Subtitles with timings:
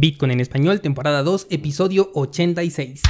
[0.00, 3.02] Bitcoin en español, temporada 2, episodio 86.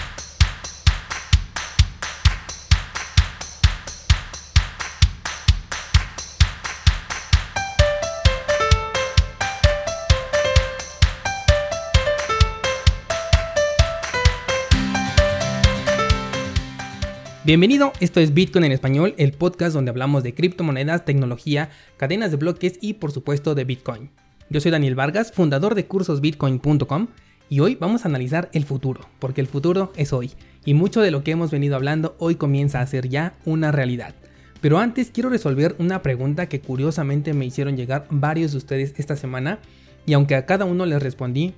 [17.44, 22.36] Bienvenido, esto es Bitcoin en español, el podcast donde hablamos de criptomonedas, tecnología, cadenas de
[22.38, 24.10] bloques y por supuesto de Bitcoin.
[24.52, 27.06] Yo soy Daniel Vargas, fundador de cursosbitcoin.com
[27.48, 30.32] y hoy vamos a analizar el futuro, porque el futuro es hoy
[30.64, 34.16] y mucho de lo que hemos venido hablando hoy comienza a ser ya una realidad.
[34.60, 39.14] Pero antes quiero resolver una pregunta que curiosamente me hicieron llegar varios de ustedes esta
[39.14, 39.60] semana
[40.04, 41.54] y aunque a cada uno les respondí,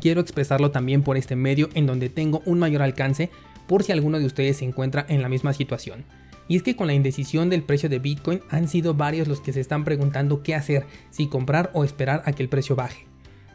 [0.00, 3.30] quiero expresarlo también por este medio en donde tengo un mayor alcance
[3.68, 6.04] por si alguno de ustedes se encuentra en la misma situación.
[6.48, 9.52] Y es que con la indecisión del precio de Bitcoin han sido varios los que
[9.52, 13.06] se están preguntando qué hacer, si comprar o esperar a que el precio baje.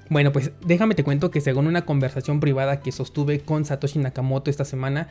[0.10, 4.50] Bueno, pues déjame te cuento que según una conversación privada que sostuve con Satoshi Nakamoto
[4.50, 5.10] esta semana,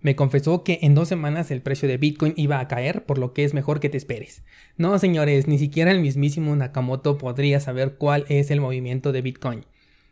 [0.00, 3.32] me confesó que en dos semanas el precio de Bitcoin iba a caer, por lo
[3.32, 4.42] que es mejor que te esperes.
[4.76, 9.64] No, señores, ni siquiera el mismísimo Nakamoto podría saber cuál es el movimiento de Bitcoin.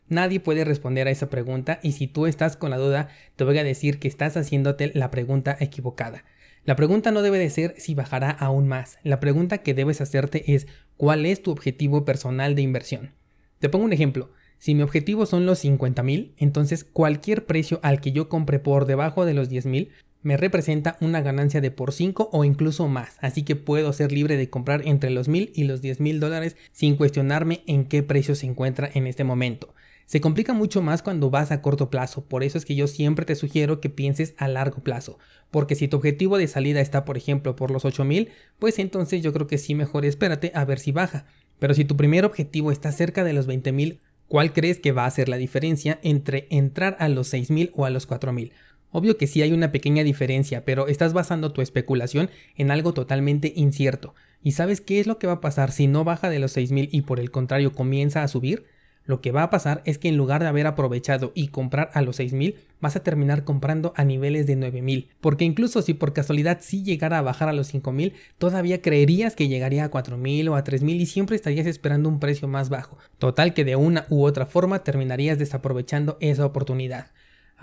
[0.09, 3.59] Nadie puede responder a esa pregunta y si tú estás con la duda, te voy
[3.59, 6.25] a decir que estás haciéndote la pregunta equivocada.
[6.65, 8.99] La pregunta no debe de ser si bajará aún más.
[9.03, 13.15] La pregunta que debes hacerte es ¿cuál es tu objetivo personal de inversión?
[13.59, 14.31] Te pongo un ejemplo.
[14.59, 18.87] Si mi objetivo son los 50 mil, entonces cualquier precio al que yo compre por
[18.87, 19.91] debajo de los 10 mil
[20.23, 24.37] me representa una ganancia de por 5 o incluso más, así que puedo ser libre
[24.37, 28.35] de comprar entre los mil y los 10 mil dólares sin cuestionarme en qué precio
[28.35, 29.75] se encuentra en este momento.
[30.07, 33.25] Se complica mucho más cuando vas a corto plazo, por eso es que yo siempre
[33.25, 35.19] te sugiero que pienses a largo plazo,
[35.51, 39.33] porque si tu objetivo de salida está por ejemplo por los 8000, pues entonces yo
[39.33, 41.25] creo que sí mejor espérate a ver si baja.
[41.59, 45.11] Pero si tu primer objetivo está cerca de los 20000, ¿cuál crees que va a
[45.11, 48.53] ser la diferencia entre entrar a los 6000 o a los 4000?
[48.93, 53.53] Obvio que sí hay una pequeña diferencia, pero estás basando tu especulación en algo totalmente
[53.57, 54.15] incierto.
[54.43, 56.91] ¿Y sabes qué es lo que va a pasar si no baja de los 6000
[56.93, 58.65] y por el contrario comienza a subir?
[59.05, 62.03] Lo que va a pasar es que en lugar de haber aprovechado y comprar a
[62.03, 66.59] los 6000, vas a terminar comprando a niveles de 9000, porque incluso si por casualidad
[66.61, 70.63] sí llegara a bajar a los 5000, todavía creerías que llegaría a 4000 o a
[70.63, 72.97] 3000 y siempre estarías esperando un precio más bajo.
[73.19, 77.09] Total que de una u otra forma terminarías desaprovechando esa oportunidad.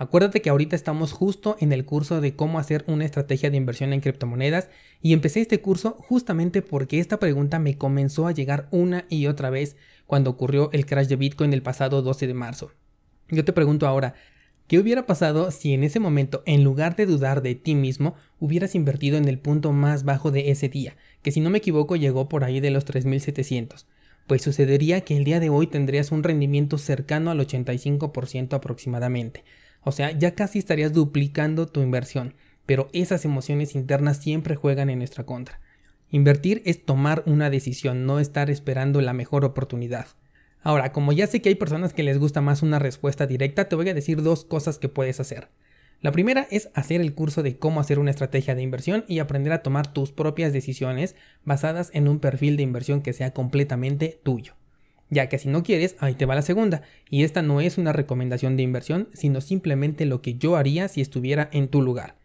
[0.00, 3.92] Acuérdate que ahorita estamos justo en el curso de cómo hacer una estrategia de inversión
[3.92, 4.70] en criptomonedas
[5.02, 9.50] y empecé este curso justamente porque esta pregunta me comenzó a llegar una y otra
[9.50, 12.72] vez cuando ocurrió el crash de Bitcoin el pasado 12 de marzo.
[13.28, 14.14] Yo te pregunto ahora,
[14.68, 18.74] ¿qué hubiera pasado si en ese momento, en lugar de dudar de ti mismo, hubieras
[18.74, 22.26] invertido en el punto más bajo de ese día, que si no me equivoco llegó
[22.26, 23.86] por ahí de los 3700?
[24.26, 29.44] Pues sucedería que el día de hoy tendrías un rendimiento cercano al 85% aproximadamente.
[29.82, 32.34] O sea, ya casi estarías duplicando tu inversión,
[32.66, 35.60] pero esas emociones internas siempre juegan en nuestra contra.
[36.10, 40.06] Invertir es tomar una decisión, no estar esperando la mejor oportunidad.
[40.62, 43.76] Ahora, como ya sé que hay personas que les gusta más una respuesta directa, te
[43.76, 45.48] voy a decir dos cosas que puedes hacer.
[46.02, 49.52] La primera es hacer el curso de cómo hacer una estrategia de inversión y aprender
[49.52, 51.14] a tomar tus propias decisiones
[51.44, 54.59] basadas en un perfil de inversión que sea completamente tuyo
[55.10, 57.92] ya que si no quieres, ahí te va la segunda, y esta no es una
[57.92, 62.16] recomendación de inversión, sino simplemente lo que yo haría si estuviera en tu lugar.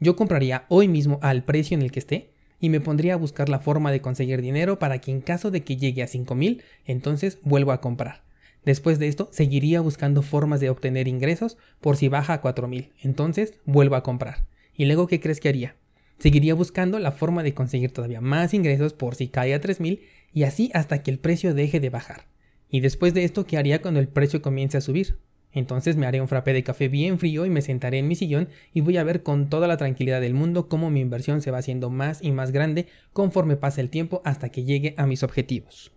[0.00, 2.30] Yo compraría hoy mismo al precio en el que esté
[2.60, 5.62] y me pondría a buscar la forma de conseguir dinero para que en caso de
[5.62, 8.22] que llegue a 5000, entonces vuelvo a comprar.
[8.64, 13.54] Después de esto, seguiría buscando formas de obtener ingresos por si baja a 4000, entonces
[13.64, 14.46] vuelvo a comprar.
[14.74, 15.76] ¿Y luego qué crees que haría?
[16.18, 20.00] Seguiría buscando la forma de conseguir todavía más ingresos por si cae a 3000
[20.32, 22.26] y así hasta que el precio deje de bajar.
[22.68, 25.18] Y después de esto, ¿qué haría cuando el precio comience a subir?
[25.52, 28.48] Entonces me haré un frappé de café bien frío y me sentaré en mi sillón
[28.72, 31.58] y voy a ver con toda la tranquilidad del mundo cómo mi inversión se va
[31.58, 35.92] haciendo más y más grande conforme pasa el tiempo hasta que llegue a mis objetivos.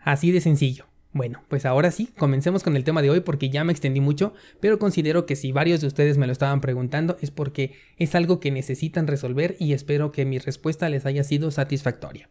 [0.00, 0.86] Así de sencillo.
[1.16, 4.34] Bueno, pues ahora sí, comencemos con el tema de hoy porque ya me extendí mucho,
[4.60, 8.38] pero considero que si varios de ustedes me lo estaban preguntando es porque es algo
[8.38, 12.28] que necesitan resolver y espero que mi respuesta les haya sido satisfactoria.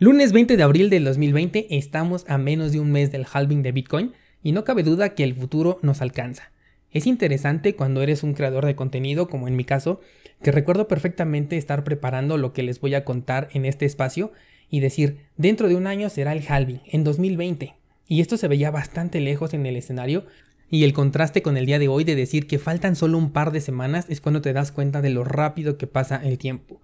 [0.00, 3.70] Lunes 20 de abril del 2020 estamos a menos de un mes del halving de
[3.70, 6.50] Bitcoin y no cabe duda que el futuro nos alcanza.
[6.90, 10.00] Es interesante cuando eres un creador de contenido, como en mi caso,
[10.42, 14.32] que recuerdo perfectamente estar preparando lo que les voy a contar en este espacio
[14.74, 17.76] y decir, dentro de un año será el halving, en 2020.
[18.08, 20.24] Y esto se veía bastante lejos en el escenario,
[20.68, 23.52] y el contraste con el día de hoy de decir que faltan solo un par
[23.52, 26.82] de semanas es cuando te das cuenta de lo rápido que pasa el tiempo.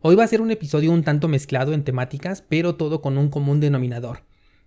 [0.00, 3.28] Hoy va a ser un episodio un tanto mezclado en temáticas, pero todo con un
[3.28, 4.22] común denominador.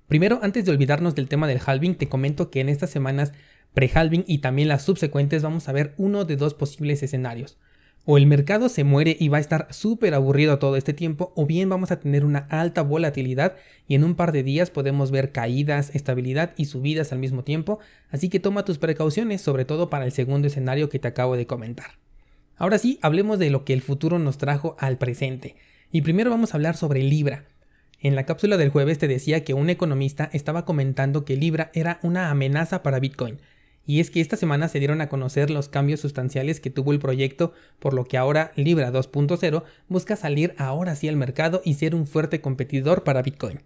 [0.07, 3.33] Primero, antes de olvidarnos del tema del halving, te comento que en estas semanas
[3.73, 7.57] pre-halving y también las subsecuentes vamos a ver uno de dos posibles escenarios.
[8.05, 11.45] O el mercado se muere y va a estar súper aburrido todo este tiempo, o
[11.45, 13.55] bien vamos a tener una alta volatilidad
[13.87, 17.79] y en un par de días podemos ver caídas, estabilidad y subidas al mismo tiempo,
[18.09, 21.45] así que toma tus precauciones, sobre todo para el segundo escenario que te acabo de
[21.45, 21.91] comentar.
[22.59, 25.55] Ahora sí, hablemos de lo que el futuro nos trajo al presente.
[25.91, 27.45] Y primero vamos a hablar sobre Libra.
[28.01, 31.99] En la cápsula del jueves te decía que un economista estaba comentando que Libra era
[32.03, 33.39] una amenaza para Bitcoin,
[33.89, 36.99] y es que esta semana se dieron a conocer los cambios sustanciales que tuvo el
[36.99, 41.95] proyecto, por lo que ahora Libra 2.0 busca salir ahora sí al mercado y ser
[41.95, 43.63] un fuerte competidor para Bitcoin.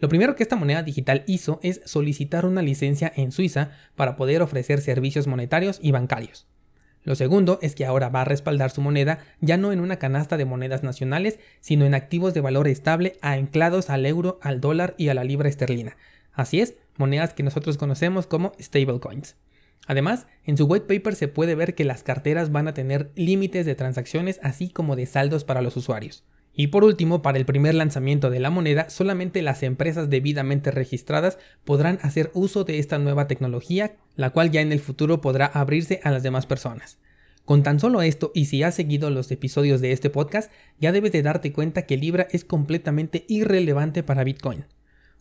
[0.00, 4.42] Lo primero que esta moneda digital hizo es solicitar una licencia en Suiza para poder
[4.42, 6.48] ofrecer servicios monetarios y bancarios.
[7.04, 10.36] Lo segundo es que ahora va a respaldar su moneda ya no en una canasta
[10.36, 15.10] de monedas nacionales, sino en activos de valor estable anclados al euro, al dólar y
[15.10, 15.96] a la libra esterlina.
[16.32, 19.36] Así es, monedas que nosotros conocemos como stablecoins.
[19.86, 23.66] Además, en su white paper se puede ver que las carteras van a tener límites
[23.66, 26.24] de transacciones así como de saldos para los usuarios.
[26.56, 31.38] Y por último, para el primer lanzamiento de la moneda, solamente las empresas debidamente registradas
[31.64, 36.00] podrán hacer uso de esta nueva tecnología, la cual ya en el futuro podrá abrirse
[36.04, 36.98] a las demás personas.
[37.44, 41.12] Con tan solo esto, y si has seguido los episodios de este podcast, ya debes
[41.12, 44.64] de darte cuenta que Libra es completamente irrelevante para Bitcoin.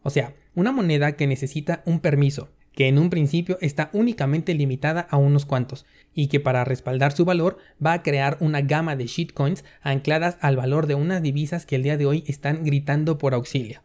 [0.03, 5.01] O sea, una moneda que necesita un permiso, que en un principio está únicamente limitada
[5.09, 9.07] a unos cuantos, y que para respaldar su valor va a crear una gama de
[9.07, 13.33] shitcoins ancladas al valor de unas divisas que el día de hoy están gritando por
[13.33, 13.81] auxilio.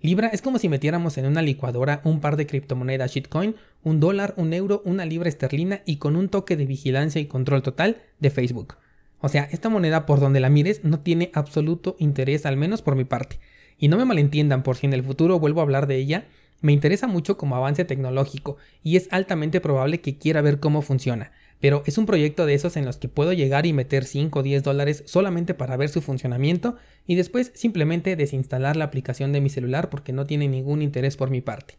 [0.00, 4.34] Libra es como si metiéramos en una licuadora un par de criptomonedas shitcoin, un dólar,
[4.36, 8.28] un euro, una libra esterlina y con un toque de vigilancia y control total de
[8.28, 8.76] Facebook.
[9.20, 12.96] O sea, esta moneda por donde la mires no tiene absoluto interés, al menos por
[12.96, 13.38] mi parte.
[13.78, 16.26] Y no me malentiendan por si en el futuro vuelvo a hablar de ella,
[16.60, 21.30] me interesa mucho como avance tecnológico y es altamente probable que quiera ver cómo funciona,
[21.60, 24.42] pero es un proyecto de esos en los que puedo llegar y meter 5 o
[24.42, 26.76] 10 dólares solamente para ver su funcionamiento
[27.06, 31.28] y después simplemente desinstalar la aplicación de mi celular porque no tiene ningún interés por
[31.28, 31.76] mi parte.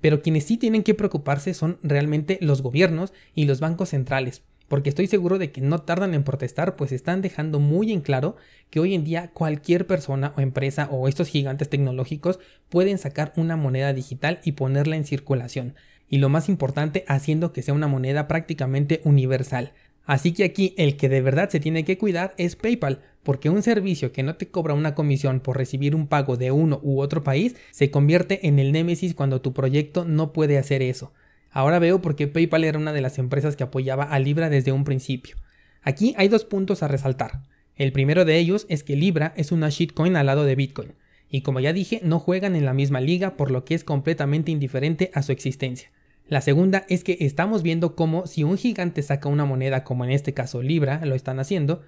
[0.00, 4.88] Pero quienes sí tienen que preocuparse son realmente los gobiernos y los bancos centrales, porque
[4.88, 8.36] estoy seguro de que no tardan en protestar, pues están dejando muy en claro
[8.70, 13.56] que hoy en día cualquier persona o empresa o estos gigantes tecnológicos pueden sacar una
[13.56, 15.74] moneda digital y ponerla en circulación,
[16.08, 19.72] y lo más importante, haciendo que sea una moneda prácticamente universal.
[20.04, 23.62] Así que aquí el que de verdad se tiene que cuidar es PayPal, porque un
[23.62, 27.24] servicio que no te cobra una comisión por recibir un pago de uno u otro
[27.24, 31.12] país se convierte en el némesis cuando tu proyecto no puede hacer eso.
[31.56, 34.72] Ahora veo por qué PayPal era una de las empresas que apoyaba a Libra desde
[34.72, 35.36] un principio.
[35.80, 37.44] Aquí hay dos puntos a resaltar.
[37.76, 40.92] El primero de ellos es que Libra es una shitcoin al lado de Bitcoin,
[41.30, 44.52] y como ya dije, no juegan en la misma liga por lo que es completamente
[44.52, 45.90] indiferente a su existencia.
[46.28, 50.10] La segunda es que estamos viendo cómo si un gigante saca una moneda como en
[50.10, 51.80] este caso Libra, lo están haciendo,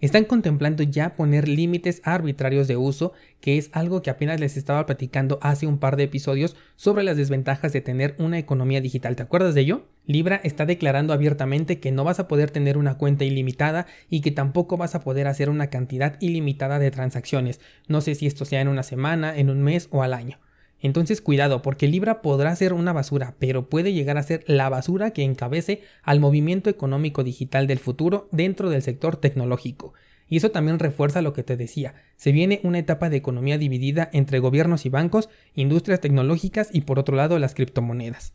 [0.00, 4.84] están contemplando ya poner límites arbitrarios de uso, que es algo que apenas les estaba
[4.86, 9.16] platicando hace un par de episodios sobre las desventajas de tener una economía digital.
[9.16, 9.86] ¿Te acuerdas de ello?
[10.06, 14.30] Libra está declarando abiertamente que no vas a poder tener una cuenta ilimitada y que
[14.30, 17.60] tampoco vas a poder hacer una cantidad ilimitada de transacciones.
[17.88, 20.38] No sé si esto sea en una semana, en un mes o al año.
[20.84, 25.12] Entonces cuidado, porque Libra podrá ser una basura, pero puede llegar a ser la basura
[25.12, 29.94] que encabece al movimiento económico digital del futuro dentro del sector tecnológico.
[30.28, 34.10] Y eso también refuerza lo que te decía, se viene una etapa de economía dividida
[34.12, 38.34] entre gobiernos y bancos, industrias tecnológicas y por otro lado las criptomonedas.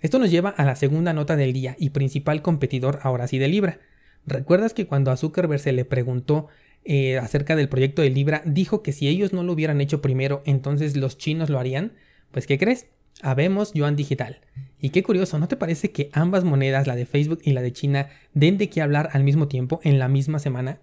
[0.00, 3.46] Esto nos lleva a la segunda nota del día y principal competidor ahora sí de
[3.46, 3.78] Libra.
[4.26, 6.48] ¿Recuerdas que cuando a Zuckerberg se le preguntó
[6.84, 10.42] eh, acerca del proyecto de Libra dijo que si ellos no lo hubieran hecho primero,
[10.46, 11.92] entonces los chinos lo harían.
[12.30, 12.86] Pues, ¿qué crees?
[13.22, 14.40] Habemos Yuan Digital.
[14.80, 17.72] Y qué curioso, ¿no te parece que ambas monedas, la de Facebook y la de
[17.72, 20.80] China, den de qué hablar al mismo tiempo en la misma semana?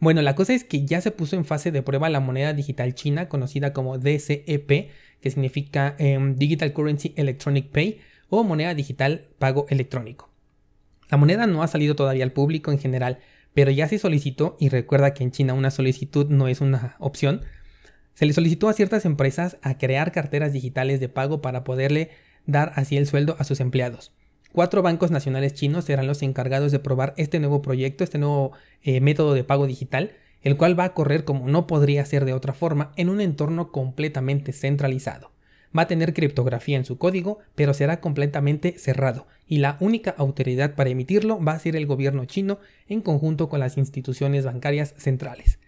[0.00, 2.94] Bueno, la cosa es que ya se puso en fase de prueba la moneda digital
[2.94, 9.66] china conocida como DCEP, que significa em, Digital Currency Electronic Pay o moneda digital pago
[9.68, 10.28] electrónico.
[11.08, 13.20] La moneda no ha salido todavía al público en general,
[13.54, 17.42] pero ya se solicitó, y recuerda que en China una solicitud no es una opción,
[18.14, 22.10] se le solicitó a ciertas empresas a crear carteras digitales de pago para poderle
[22.46, 24.12] dar así el sueldo a sus empleados.
[24.52, 29.00] Cuatro bancos nacionales chinos serán los encargados de probar este nuevo proyecto, este nuevo eh,
[29.00, 32.52] método de pago digital, el cual va a correr como no podría ser de otra
[32.52, 35.31] forma en un entorno completamente centralizado
[35.76, 40.74] va a tener criptografía en su código, pero será completamente cerrado, y la única autoridad
[40.74, 45.58] para emitirlo va a ser el gobierno chino en conjunto con las instituciones bancarias centrales.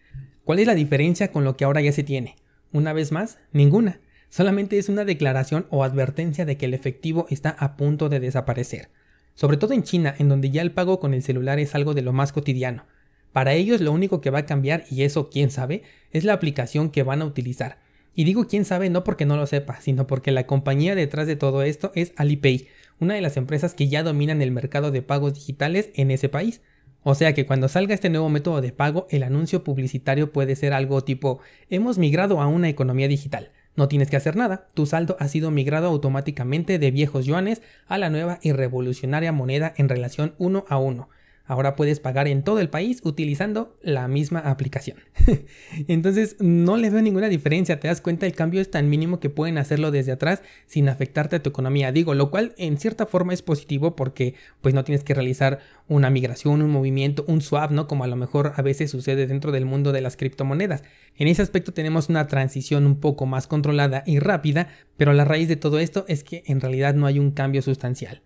[0.44, 2.37] ¿Cuál es la diferencia con lo que ahora ya se tiene?
[2.73, 4.00] Una vez más, ninguna.
[4.28, 8.88] solamente es una declaración o advertencia de que el efectivo está a punto de desaparecer.
[9.34, 12.02] Sobre todo en China, en donde ya el pago con el celular es algo de
[12.02, 12.84] lo más cotidiano.
[13.32, 16.90] Para ellos lo único que va a cambiar, y eso quién sabe, es la aplicación
[16.90, 17.78] que van a utilizar.
[18.14, 21.37] Y digo quién sabe no porque no lo sepa, sino porque la compañía detrás de
[21.37, 22.68] todo esto es Alipay,
[23.00, 26.61] una de las empresas que ya dominan el mercado de pagos digitales en ese país.
[27.02, 30.73] O sea que cuando salga este nuevo método de pago, el anuncio publicitario puede ser
[30.73, 33.50] algo tipo hemos migrado a una economía digital.
[33.76, 37.99] No tienes que hacer nada, tu saldo ha sido migrado automáticamente de viejos yuanes a
[37.99, 41.11] la nueva y revolucionaria moneda en relación uno a uno.
[41.46, 44.96] Ahora puedes pagar en todo el país utilizando la misma aplicación.
[45.88, 49.28] Entonces no le veo ninguna diferencia, te das cuenta el cambio es tan mínimo que
[49.28, 51.92] pueden hacerlo desde atrás sin afectarte a tu economía.
[51.92, 56.08] Digo, lo cual en cierta forma es positivo porque pues no tienes que realizar una
[56.08, 57.86] migración, un movimiento, un swap, ¿no?
[57.88, 60.82] Como a lo mejor a veces sucede dentro del mundo de las criptomonedas.
[61.16, 65.48] En ese aspecto tenemos una transición un poco más controlada y rápida, pero la raíz
[65.48, 68.22] de todo esto es que en realidad no hay un cambio sustancial.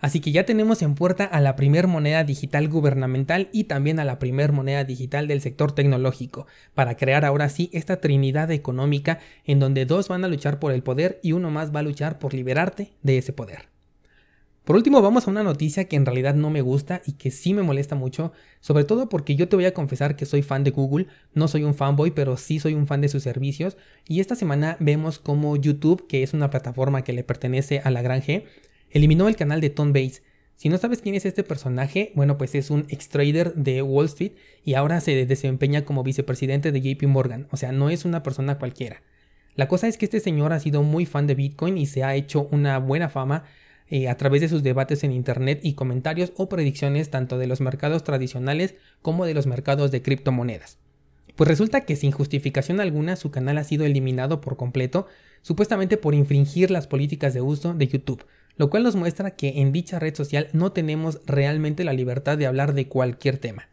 [0.00, 4.04] Así que ya tenemos en puerta a la primer moneda digital gubernamental y también a
[4.04, 9.60] la primer moneda digital del sector tecnológico, para crear ahora sí esta trinidad económica en
[9.60, 12.32] donde dos van a luchar por el poder y uno más va a luchar por
[12.32, 13.68] liberarte de ese poder.
[14.64, 17.54] Por último, vamos a una noticia que en realidad no me gusta y que sí
[17.54, 20.70] me molesta mucho, sobre todo porque yo te voy a confesar que soy fan de
[20.70, 23.76] Google, no soy un fanboy, pero sí soy un fan de sus servicios,
[24.06, 28.02] y esta semana vemos como YouTube, que es una plataforma que le pertenece a la
[28.02, 28.44] gran G,
[28.90, 30.22] eliminó el canal de Tom Bates.
[30.56, 34.06] Si no sabes quién es este personaje, bueno, pues es un ex trader de Wall
[34.06, 34.32] Street
[34.64, 38.58] y ahora se desempeña como vicepresidente de JP Morgan, o sea, no es una persona
[38.58, 39.02] cualquiera.
[39.54, 42.14] La cosa es que este señor ha sido muy fan de Bitcoin y se ha
[42.14, 43.44] hecho una buena fama
[43.88, 47.60] eh, a través de sus debates en Internet y comentarios o predicciones tanto de los
[47.60, 50.78] mercados tradicionales como de los mercados de criptomonedas.
[51.34, 55.06] Pues resulta que sin justificación alguna su canal ha sido eliminado por completo,
[55.42, 58.24] supuestamente por infringir las políticas de uso de YouTube,
[58.56, 62.46] lo cual nos muestra que en dicha red social no tenemos realmente la libertad de
[62.46, 63.68] hablar de cualquier tema.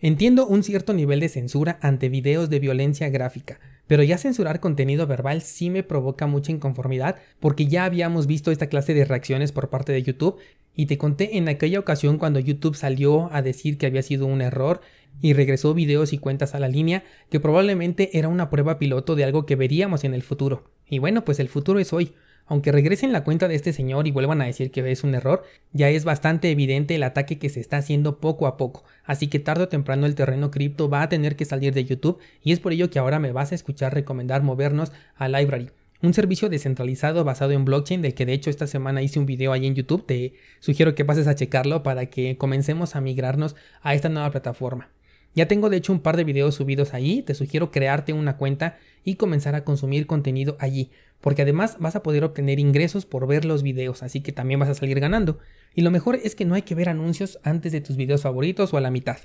[0.00, 3.58] Entiendo un cierto nivel de censura ante videos de violencia gráfica,
[3.88, 8.68] pero ya censurar contenido verbal sí me provoca mucha inconformidad porque ya habíamos visto esta
[8.68, 10.38] clase de reacciones por parte de YouTube
[10.76, 14.40] y te conté en aquella ocasión cuando YouTube salió a decir que había sido un
[14.40, 14.80] error
[15.20, 19.24] y regresó videos y cuentas a la línea que probablemente era una prueba piloto de
[19.24, 20.70] algo que veríamos en el futuro.
[20.88, 22.12] Y bueno, pues el futuro es hoy.
[22.48, 25.44] Aunque regresen la cuenta de este señor y vuelvan a decir que es un error,
[25.72, 29.38] ya es bastante evidente el ataque que se está haciendo poco a poco, así que
[29.38, 32.60] tarde o temprano el terreno cripto va a tener que salir de YouTube y es
[32.60, 37.24] por ello que ahora me vas a escuchar recomendar movernos a Library, un servicio descentralizado
[37.24, 40.06] basado en blockchain del que de hecho esta semana hice un video ahí en YouTube,
[40.06, 44.90] te sugiero que pases a checarlo para que comencemos a migrarnos a esta nueva plataforma.
[45.34, 48.78] Ya tengo de hecho un par de videos subidos ahí, te sugiero crearte una cuenta
[49.04, 50.90] y comenzar a consumir contenido allí,
[51.20, 54.68] porque además vas a poder obtener ingresos por ver los videos, así que también vas
[54.68, 55.38] a salir ganando.
[55.74, 58.72] Y lo mejor es que no hay que ver anuncios antes de tus videos favoritos
[58.72, 59.18] o a la mitad.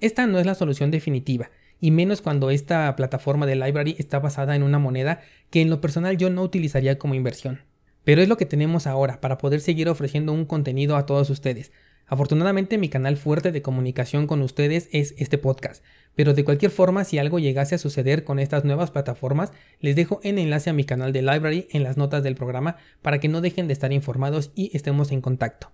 [0.00, 1.50] Esta no es la solución definitiva,
[1.80, 5.80] y menos cuando esta plataforma de library está basada en una moneda que en lo
[5.80, 7.60] personal yo no utilizaría como inversión.
[8.04, 11.72] Pero es lo que tenemos ahora para poder seguir ofreciendo un contenido a todos ustedes,
[12.06, 15.82] Afortunadamente mi canal fuerte de comunicación con ustedes es este podcast,
[16.14, 20.20] pero de cualquier forma si algo llegase a suceder con estas nuevas plataformas, les dejo
[20.22, 23.40] el enlace a mi canal de Library en las notas del programa para que no
[23.40, 25.70] dejen de estar informados y estemos en contacto.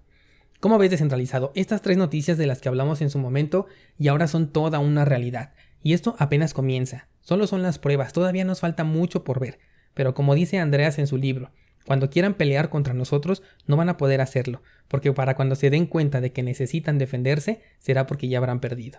[0.60, 3.66] Como ves descentralizado, estas tres noticias de las que hablamos en su momento
[3.98, 8.44] y ahora son toda una realidad, y esto apenas comienza, solo son las pruebas, todavía
[8.44, 9.58] nos falta mucho por ver,
[9.94, 11.50] pero como dice Andreas en su libro,
[11.86, 15.86] cuando quieran pelear contra nosotros, no van a poder hacerlo, porque para cuando se den
[15.86, 18.98] cuenta de que necesitan defenderse, será porque ya habrán perdido.